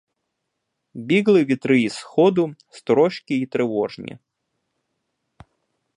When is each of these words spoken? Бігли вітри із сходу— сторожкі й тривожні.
Бігли 0.93 1.45
вітри 1.45 1.81
із 1.81 1.93
сходу— 1.93 2.55
сторожкі 2.69 3.35
й 3.35 3.45
тривожні. 3.45 4.17